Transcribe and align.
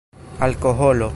alkoholo 0.39 1.09